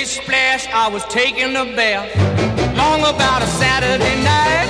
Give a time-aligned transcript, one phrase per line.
[0.00, 2.08] Splish splash, I was taking a bath.
[2.74, 4.68] Long about a Saturday night.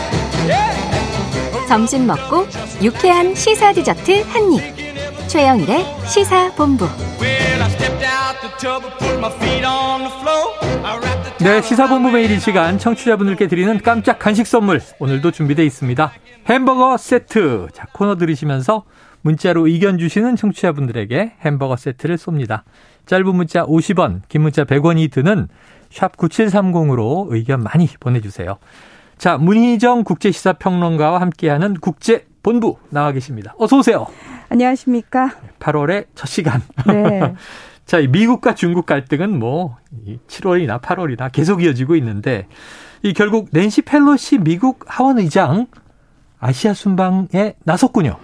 [0.49, 1.69] Yeah.
[1.69, 2.49] 점심 먹고
[2.83, 5.29] 유쾌한 시사 디저트 한 입.
[5.29, 6.87] 최영일의 시사 본부.
[7.21, 10.53] Well, I stepped out the tub and put my feet on the floor.
[10.85, 15.65] I wrapped the 네, 시사본부 매일 이 시간 청취자분들께 드리는 깜짝 간식 선물 오늘도 준비되어
[15.65, 16.13] 있습니다.
[16.49, 17.69] 햄버거 세트.
[17.73, 18.83] 자, 코너 들으시면서
[19.23, 22.63] 문자로 의견 주시는 청취자분들에게 햄버거 세트를 쏩니다.
[23.07, 25.49] 짧은 문자 50원, 긴 문자 100원이 드는
[25.91, 28.59] 샵 9730으로 의견 많이 보내주세요.
[29.19, 33.55] 자, 문희정 국제시사 평론가와 함께하는 국제 본부 나와 계십니다.
[33.59, 34.07] 어서 오세요.
[34.49, 35.33] 안녕하십니까.
[35.59, 36.63] 8월의 첫 시간.
[36.87, 37.35] 네.
[37.85, 39.77] 자, 이 미국과 중국 갈등은 뭐
[40.29, 42.47] 7월이나 8월이나 계속 이어지고 있는데
[43.03, 45.67] 이 결국 낸시 펠로시 미국 하원 의장
[46.39, 48.17] 아시아 순방에 나섰군요.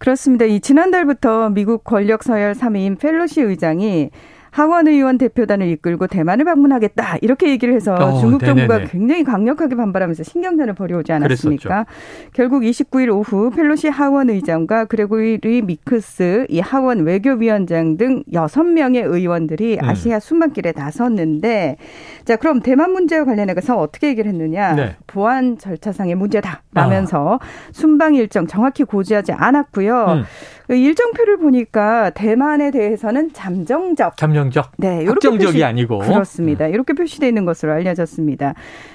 [0.00, 0.46] 그렇습니다.
[0.46, 4.08] 이 지난달부터 미국 권력 서열 3위인 펠로시 의장이
[4.50, 8.90] 하원 의원 대표단을 이끌고 대만을 방문하겠다 이렇게 얘기를 해서 어, 중국 정부가 네네네.
[8.90, 11.84] 굉장히 강력하게 반발하면서 신경전을 벌여오지 않았습니까?
[11.84, 12.30] 그랬었죠.
[12.32, 19.88] 결국 29일 오후 펠로시 하원 의장과 그레고리 미크스 이 하원 외교위원장 등 6명의 의원들이 음.
[19.88, 21.76] 아시아 순방길에 나섰는데
[22.24, 24.74] 자 그럼 대만 문제와 관련해서 어떻게 얘기를 했느냐?
[24.74, 24.96] 네.
[25.06, 27.38] 보안 절차상의 문제다 라면서
[27.72, 30.04] 순방 일정 정확히 고지하지 않았고요.
[30.08, 30.24] 음.
[30.70, 34.70] 그 일정표를 보니까 대만에 대해서는 잠정적 잠정적.
[34.78, 35.98] 네, 확정적이 표시- 아니고.
[35.98, 36.68] 그렇습니다.
[36.68, 38.54] 이렇게 표시되어 있는 것으로 알려졌습니다.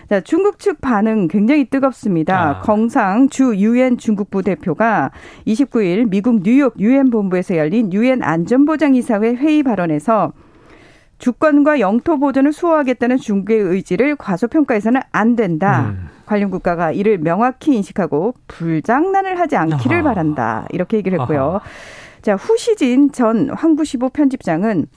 [0.09, 2.49] 자, 중국 측 반응 굉장히 뜨겁습니다.
[2.49, 2.61] 아.
[2.61, 5.11] 건상 주 유엔 중국부 대표가
[5.45, 10.31] 29일 미국 뉴욕 유엔 본부에서 열린 유엔 안전보장이사회 회의 발언에서
[11.17, 15.87] 주권과 영토 보존을 수호하겠다는 중국의 의지를 과소평가해서는 안 된다.
[15.89, 16.09] 음.
[16.25, 20.03] 관련 국가가 이를 명확히 인식하고 불장난을 하지 않기를 아하.
[20.03, 20.65] 바란다.
[20.71, 21.41] 이렇게 얘기를 했고요.
[21.43, 21.59] 아하.
[22.21, 24.87] 자, 후시진 전 황구시보 편집장은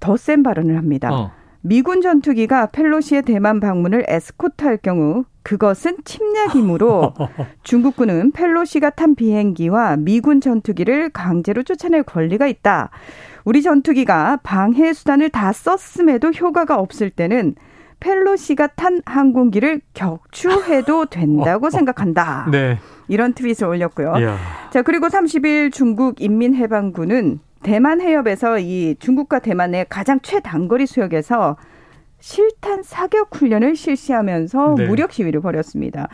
[0.00, 1.10] 더 센 발언을 합니다.
[1.12, 1.32] 어.
[1.62, 7.14] 미군 전투기가 펠로시의 대만 방문을 에스코트할 경우 그것은 침략이므로
[7.62, 12.90] 중국군은 펠로시가 탄 비행기와 미군 전투기를 강제로 쫓아낼 권리가 있다.
[13.44, 17.54] 우리 전투기가 방해 수단을 다 썼음에도 효과가 없을 때는
[18.00, 22.48] 펠로시가 탄 항공기를 격추해도 된다고 생각한다.
[22.50, 22.78] 네.
[23.06, 24.14] 이런 트윗을 올렸고요.
[24.18, 24.36] 이야.
[24.70, 31.56] 자, 그리고 30일 중국 인민해방군은 대만 해협에서 이 중국과 대만의 가장 최단거리 수역에서
[32.18, 34.86] 실탄 사격 훈련을 실시하면서 네.
[34.86, 36.08] 무력 시위를 벌였습니다.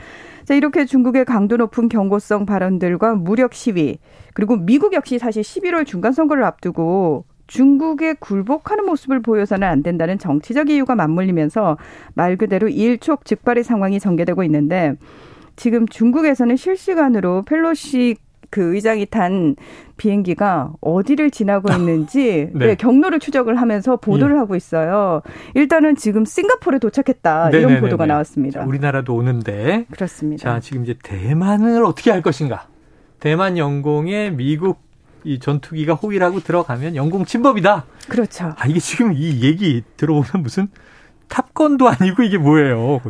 [0.45, 3.99] 자, 이렇게 중국의 강도 높은 경고성 발언들과 무력 시위,
[4.33, 10.71] 그리고 미국 역시 사실 11월 중간 선거를 앞두고 중국에 굴복하는 모습을 보여서는 안 된다는 정치적
[10.71, 11.77] 이유가 맞물리면서
[12.15, 14.95] 말 그대로 일촉즉발의 상황이 전개되고 있는데
[15.57, 18.17] 지금 중국에서는 실시간으로 펠로시
[18.51, 19.57] 그 의장이 탄
[19.97, 22.67] 비행기가 어디를 지나고 있는지 네.
[22.69, 24.39] 네, 경로를 추적을 하면서 보도를 예.
[24.39, 25.23] 하고 있어요.
[25.55, 27.81] 일단은 지금 싱가포르에 도착했다 이런 네네네네.
[27.81, 28.61] 보도가 나왔습니다.
[28.61, 30.43] 자, 우리나라도 오는데 그렇습니다.
[30.43, 32.69] 자, 지금 이제 대만을 어떻게 할 것인가?
[33.21, 34.81] 대만 영공에 미국
[35.25, 37.85] 이 전투기가 호위라고 들어가면 영공 침범이다.
[38.09, 38.55] 그렇죠.
[38.57, 40.69] 아, 이게 지금 이 얘기 들어보면 무슨
[41.29, 43.01] 탑건도 아니고 이게 뭐예요?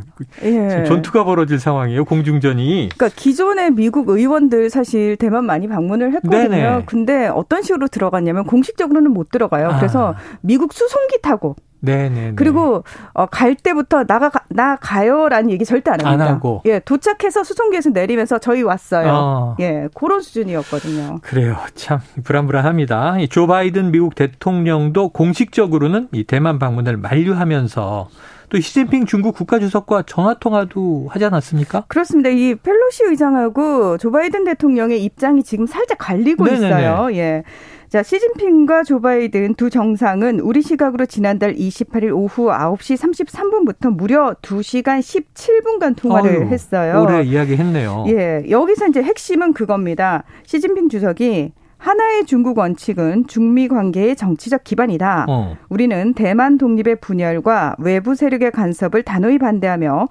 [0.43, 0.85] 예.
[0.87, 2.05] 전투가 벌어질 상황이에요.
[2.05, 2.91] 공중전이.
[2.95, 6.49] 그러니까 기존의 미국 의원들 사실 대만 많이 방문을 했거든요.
[6.49, 6.83] 네네.
[6.87, 9.75] 근데 어떤 식으로 들어갔냐면 공식적으로는 못 들어가요.
[9.79, 10.17] 그래서 아.
[10.41, 12.33] 미국 수송기 타고 네네.
[12.37, 16.25] 그리고 어, 갈 때부터 나가 나 가요라는 얘기 절대 안 합니다.
[16.25, 16.63] 안 하고.
[16.67, 19.09] 예, 도착해서 수송기에서 내리면서 저희 왔어요.
[19.13, 19.57] 어.
[19.61, 21.19] 예, 그런 수준이었거든요.
[21.23, 21.57] 그래요.
[21.75, 23.19] 참 불안불안합니다.
[23.21, 28.09] 이조 바이든 미국 대통령도 공식적으로는 이 대만 방문을 만류하면서
[28.51, 31.85] 또 시진핑 중국 국가주석과 전화 통화도 하지 않았습니까?
[31.89, 32.31] 그렇습니다.
[32.31, 36.67] 이 펠로시 의장하고 조 바이든 대통령의 입장이 지금 살짝 갈리고 네네네.
[36.67, 37.15] 있어요.
[37.15, 37.45] 예.
[37.89, 45.01] 자, 시진핑과 조 바이든 두 정상은 우리 시각으로 지난달 28일 오후 9시 33분부터 무려 2시간
[45.01, 47.03] 17분간 통화를 아유, 했어요.
[47.03, 48.05] 오래 이야기했네요.
[48.09, 50.25] 예, 여기서 이제 핵심은 그겁니다.
[50.45, 55.25] 시진핑 주석이 하나의 중국 원칙은 중미 관계의 정치적 기반이다.
[55.27, 55.57] 어.
[55.71, 60.09] 우리는 대만 독립의 분열과 외부 세력의 간섭을 단호히 반대하며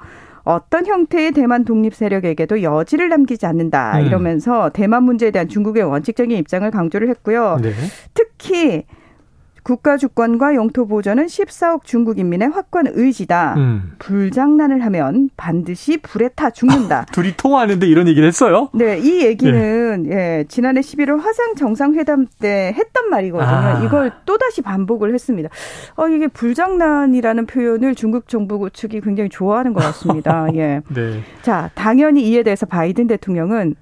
[0.47, 3.99] 어떤 형태의 대만 독립 세력에게도 여지를 남기지 않는다.
[3.99, 4.05] 음.
[4.05, 7.59] 이러면서 대만 문제에 대한 중국의 원칙적인 입장을 강조를 했고요.
[7.61, 7.73] 네.
[8.13, 8.85] 특히
[9.67, 13.55] 국가 주권과 영토 보전은 14억 중국 인민의 확고한 의지다.
[13.57, 13.91] 음.
[13.99, 17.03] 불장난을 하면 반드시 불에 타 죽는다.
[17.11, 18.69] 둘이 통화하는데 이런 얘기를 했어요?
[18.73, 23.49] 네, 이 얘기는 예, 지난해 11월 화상 정상회담 때 했던 말이거든요.
[23.49, 23.83] 아.
[23.83, 25.49] 이걸 또 다시 반복을 했습니다.
[25.97, 30.47] 어, 이게 불장난이라는 표현을 중국 정부 측이 굉장히 좋아하는 것 같습니다.
[30.55, 30.79] 예.
[30.95, 31.21] 네.
[31.41, 33.75] 자, 당연히 이에 대해서 바이든 대통령은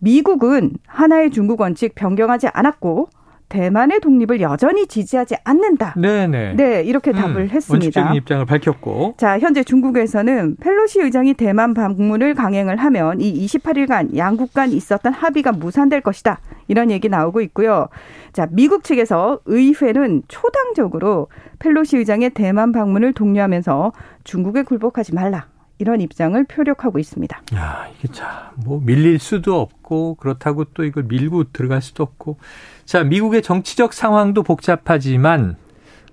[0.00, 3.10] 미국은 하나의 중국 원칙 변경하지 않았고
[3.50, 5.94] 대만의 독립을 여전히 지지하지 않는다.
[5.98, 6.54] 네네.
[6.54, 7.74] 네, 이렇게 답을 음, 했습니다.
[7.74, 9.14] 원칙적인 입장을 밝혔고.
[9.18, 15.52] 자, 현재 중국에서는 펠로시 의장이 대만 방문을 강행을 하면 이 28일간 양국 간 있었던 합의가
[15.52, 16.38] 무산될 것이다.
[16.68, 17.88] 이런 얘기 나오고 있고요.
[18.32, 21.26] 자, 미국 측에서 의회는 초당적으로
[21.58, 23.92] 펠로시 의장의 대만 방문을 독려하면서
[24.22, 25.46] 중국에 굴복하지 말라.
[25.80, 27.42] 이런 입장을 표력하고 있습니다.
[27.54, 32.36] 야, 이게 참, 뭐, 밀릴 수도 없고, 그렇다고 또 이걸 밀고 들어갈 수도 없고.
[32.84, 35.56] 자, 미국의 정치적 상황도 복잡하지만,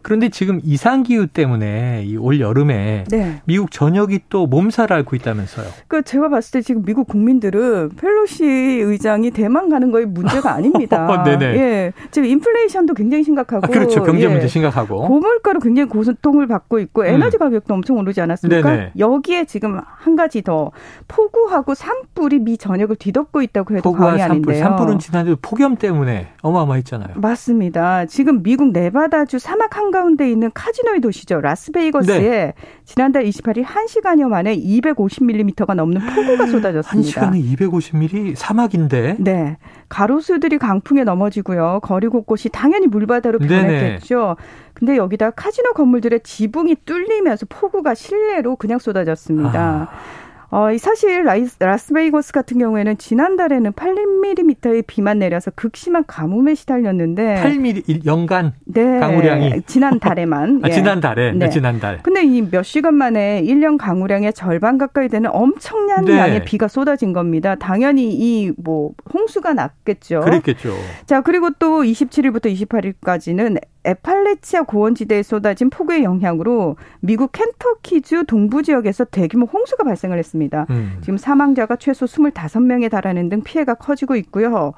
[0.07, 3.42] 그런데 지금 이상 기후 때문에 이올 여름에 네.
[3.44, 5.68] 미국 전역이 또 몸살 앓고 있다면서요.
[5.89, 11.24] 그 제가 봤을 때 지금 미국 국민들은 펠로시 의장이 대만 가는 거에 문제가 아닙니다.
[11.27, 11.45] 네네.
[11.57, 11.94] 예.
[12.12, 14.01] 지금 인플레이션도 굉장히 심각하고 아, 그렇죠.
[14.01, 14.27] 경제 예.
[14.30, 15.01] 문제 심각하고.
[15.09, 18.69] 고물가로 굉장히 고통을 받고 있고 에너지 가격도 엄청 오르지 않았습니까?
[18.69, 18.75] 음.
[18.77, 18.92] 네네.
[18.98, 20.71] 여기에 지금 한 가지 더
[21.10, 24.53] 폭우하고 산불이 미 전역을 뒤덮고 있다고 해도 과언이 산불.
[24.53, 24.63] 아닌데요.
[24.63, 27.15] 산불은 지난주 폭염 때문에 어마어마했잖아요.
[27.18, 28.06] 맞습니다.
[28.06, 31.42] 지금 미국 네바다주 사막 한가 운데 있는 카지노의 도시죠.
[31.42, 32.54] 라스베이거스에 네.
[32.86, 37.10] 지난달 28일 1시간여 만에 250mm가 넘는 폭우가 한 쏟아졌습니다.
[37.10, 39.18] 시간에 250mm 사막인데.
[39.20, 39.58] 네.
[39.90, 41.80] 가로수들이 강풍에 넘어지고요.
[41.82, 43.40] 거리 곳곳이 당연히 물바다로.
[43.40, 44.36] 변했겠죠.
[44.74, 49.90] 근데 여기다 카지노 건물들의 지붕이 뚫리면서 폭우가 실내로 그냥 쏟아졌습니다.
[49.92, 50.26] 아.
[50.50, 58.06] 어, 이 사실 라이스, 라스베이거스 같은 경우에는 지난달에는 8mm의 비만 내려서 극심한 가뭄에 시달렸는데 8mm
[58.06, 60.74] 연간 네, 강우량이 지난달에만 아, 예.
[60.74, 61.38] 지난달에 네.
[61.38, 61.50] 네.
[61.50, 62.00] 지난달.
[62.02, 66.18] 근데 이 몇 시간 만에 1년 강우량의 절반 가까이 되는 엄청난 네.
[66.18, 67.56] 양의 비가 쏟아진 겁니다.
[67.56, 70.22] 당연히 이 뭐 홍수가 났겠죠.
[70.22, 70.74] 그랬겠죠.
[71.06, 79.45] 자, 그리고 또 27일부터 28일까지는 에팔레치아 고원지대에 쏟아진 폭우의 영향으로 미국 켄터키주 동부 지역에서 대규모
[79.45, 80.65] 홍수가 발생을 했습니다.
[80.69, 80.97] 음.
[81.01, 84.74] 지금 사망자가 최소 25명에 달하는 등 피해가 커지고 있고요.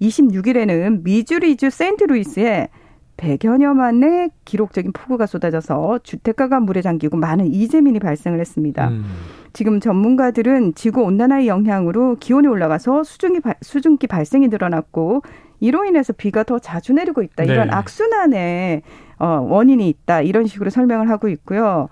[0.00, 2.68] 26일에는 미주리주 세인트루이스에
[3.16, 8.88] 100여년 만에 기록적인 폭우가 쏟아져서 주택가가 물에 잠기고 많은 이재민이 발생을 했습니다.
[8.88, 9.04] 음.
[9.52, 15.22] 지금 전문가들은 지구 온난화의 영향으로 기온이 올라가서 수증기, 발- 수증기 발생이 늘어났고
[15.64, 17.44] 이로 인해서 비가 더 자주 내리고 있다.
[17.44, 17.74] 이런 네.
[17.74, 18.82] 악순환의
[19.18, 20.20] 어, 원인이 있다.
[20.20, 21.88] 이런 식으로 설명을 하고 있고요.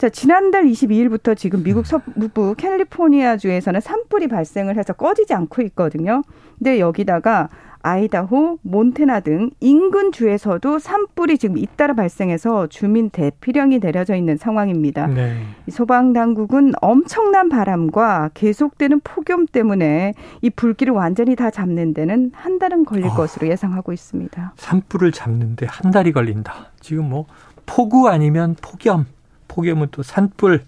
[0.00, 6.22] 자, 지난달 22일부터 지금 미국 서부부 캘리포니아 주에서는 산불이 발생을 해서 꺼지지 않고 있거든요.
[6.58, 7.50] 근데 여기다가
[7.82, 15.06] 아이다호, 몬테나 등 인근 주에서도 산불이 지금 잇따라 발생해서 주민 대피령이 내려져 있는 상황입니다.
[15.08, 15.36] 네.
[15.66, 22.58] 이 소방 당국은 엄청난 바람과 계속되는 폭염 때문에 이 불길을 완전히 다 잡는 데는 한
[22.58, 23.14] 달은 걸릴 어.
[23.14, 24.54] 것으로 예상하고 있습니다.
[24.56, 26.70] 산불을 잡는데 한 달이 걸린다.
[26.80, 27.26] 지금 뭐
[27.66, 29.04] 폭우 아니면 폭염,
[29.50, 30.64] 폭염은 또 산불.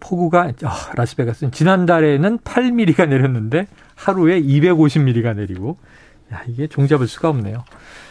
[0.00, 5.78] 폭우가 아, 라스베가스는 지난달에는 8mm가 내렸는데 하루에 250mm가 내리고
[6.30, 7.64] 야, 이게 종잡을 수가 없네요.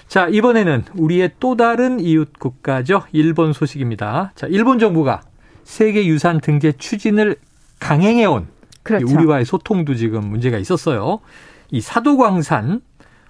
[0.08, 3.04] 자, 이번에는 우리의 또 다른 이웃 국가죠.
[3.12, 4.32] 일본 소식입니다.
[4.34, 5.22] 자, 일본 정부가
[5.64, 7.36] 세계 유산 등재 추진을
[7.80, 8.48] 강행해 온
[8.82, 9.06] 그렇죠.
[9.06, 11.20] 이 우리와의 소통도 지금 문제가 있었어요.
[11.70, 12.82] 이 사도광산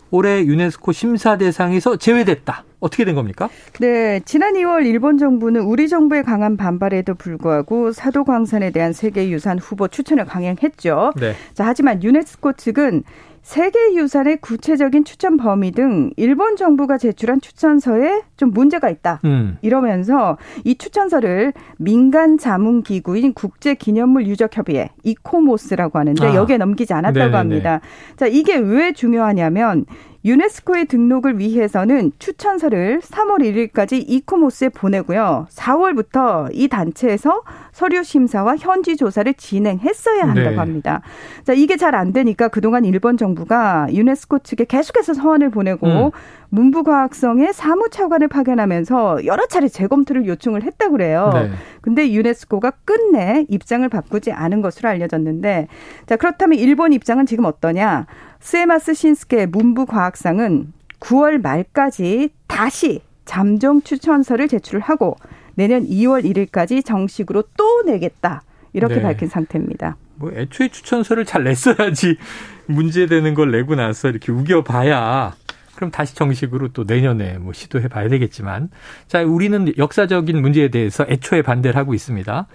[0.09, 2.63] 올해 유네스코 심사 대상에서 제외됐다.
[2.83, 3.49] 어떻게 된 겁니까?
[3.79, 10.25] 네, 지난 2월 일본 정부는 우리 정부의 강한 반발에도 불구하고 사도광산에 대한 세계유산 후보 추천을
[10.25, 11.13] 강행했죠.
[11.15, 11.33] 네.
[11.53, 13.03] 자, 하지만 유네스코 측은
[13.41, 19.19] 세계유산의 구체적인 추천 범위 등 일본 정부가 제출한 추천서에 좀 문제가 있다.
[19.25, 19.57] 음.
[19.61, 26.35] 이러면서 이 추천서를 민간 자문 기구인 국제 기념물 유적 협의회 이코모스라고 하는데 아.
[26.35, 27.37] 여기에 넘기지 않았다고 네네네.
[27.37, 27.81] 합니다.
[28.15, 29.85] 자, 이게 왜 중요하냐면
[30.25, 33.39] 유네스코의 등록을 위해서는 추천서를 3월
[33.71, 35.47] 1일까지 이코모스에 보내고요.
[35.49, 40.55] 4월부터 이 단체에서 서류 심사와 현지 조사를 진행했어야 한다고 네.
[40.55, 41.01] 합니다.
[41.43, 46.11] 자, 이게 잘 안 되니까 그동안 일본 정부가 유네스코 측에 계속해서 서한을 보내고 음.
[46.49, 51.31] 문부과학성의 사무차관을 파견하면서 여러 차례 재검토를 요청을 했다고 그래요.
[51.33, 51.49] 네.
[51.81, 55.67] 근데 유네스코가 끝내 입장을 바꾸지 않은 것으로 알려졌는데
[56.07, 58.05] 자 그렇다면 일본 입장은 지금 어떠냐?
[58.43, 65.15] 스에마스 신스케 문부과학상은 9월 말까지 다시 잠정 추천서를 제출을 하고
[65.55, 68.43] 내년 2월 1일까지 정식으로 또 내겠다.
[68.73, 69.01] 이렇게 네.
[69.01, 69.95] 밝힌 상태입니다.
[70.15, 72.17] 뭐 애초에 추천서를 잘 냈어야지
[72.65, 75.33] 문제되는 걸 내고 나서 이렇게 우겨봐야
[75.75, 78.69] 그럼 다시 정식으로 또 내년에 뭐 시도해 봐야 되겠지만
[79.07, 82.47] 자 우리는 역사적인 문제에 대해서 애초에 반대를 하고 있습니다.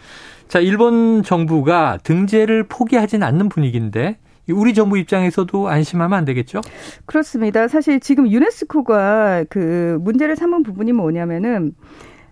[0.48, 4.18] 자 일본 정부가 등재를 포기하진 않는 분위기인데
[4.52, 6.60] 우리 정부 입장에서도 안심하면 안 되겠죠?
[7.06, 7.68] 그렇습니다.
[7.68, 11.74] 사실 지금 유네스코가 그 문제를 삼은 부분이 뭐냐면은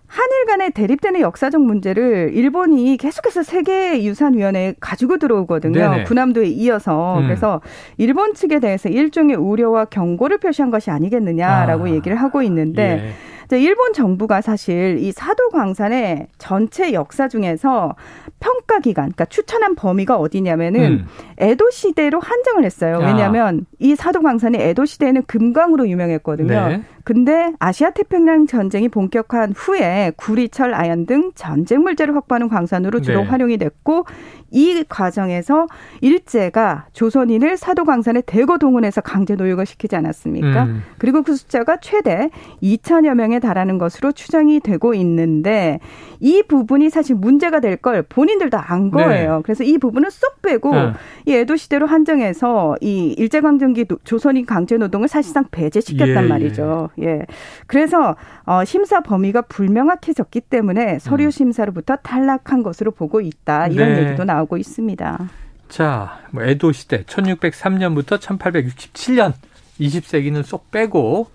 [0.07, 5.73] 한일 간에 대립되는 역사적 문제를 일본이 계속해서 세계유산위원회에 가지고 들어오거든요.
[5.73, 6.03] 네네.
[6.05, 7.19] 군함도에 이어서.
[7.19, 7.23] 음.
[7.23, 7.61] 그래서
[7.97, 11.89] 일본 측에 대해서 일종의 우려와 경고를 표시한 것이 아니겠느냐라고 아.
[11.89, 13.36] 얘기를 하고 있는데 예.
[13.55, 17.95] 일본 정부가 사실 이 사도 광산의 전체 역사 중에서
[18.39, 21.05] 평가 기간, 그러니까 추천한 범위가 어디냐면은 음.
[21.37, 22.99] 에도 시대로 한정을 했어요.
[22.99, 23.75] 왜냐하면 아.
[23.79, 26.67] 이 사도 광산이 에도 시대에는 금광으로 유명했거든요.
[26.67, 26.81] 네.
[27.07, 33.27] 근데 아시아 태평양 전쟁이 본격화한 후에 구리철, 아연 등 전쟁 물자를 확보하는 광산으로 주로 네.
[33.27, 34.05] 활용이 됐고
[34.51, 35.67] 이 과정에서
[36.01, 40.63] 일제가 조선인을 사도광산에 대거 동원해서 강제 노역을 시키지 않았습니까?
[40.63, 40.83] 음.
[40.97, 42.29] 그리고 그 숫자가 최대
[42.61, 45.79] 2천여 명에 달하는 것으로 추정이 되고 있는데
[46.19, 48.91] 이 부분이 사실 문제가 될 걸 본인들도 안 네.
[48.91, 49.35] 거예요.
[49.37, 49.41] 네.
[49.43, 50.93] 그래서 이 부분은 쏙 빼고 네.
[51.27, 56.89] 이 에도 시대로 한정해서 이 일제강점기 조선인 강제 노동을 사실상 배제시켰단 예, 말이죠.
[57.01, 57.07] 예.
[57.07, 57.25] 예.
[57.67, 61.31] 그래서 어 심사 범위가 불명확해졌기 때문에 서류 음.
[61.31, 63.67] 심사로부터 탈락한 것으로 보고 있다.
[63.67, 64.05] 이런 네.
[64.05, 65.29] 얘기도 나오고 있습니다.
[65.69, 69.33] 자, 뭐 에도 시대 1603년부터 1867년
[69.79, 71.27] 20세기는 쏙 빼고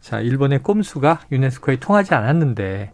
[0.00, 2.92] 자, 일본의 꼼수가 유네스코에 통하지 않았는데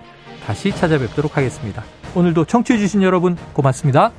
[0.46, 1.84] 다시 찾아뵙도록 하겠습니다.
[2.16, 4.12] 오늘도 청취해주신 여러분 고맙습니다.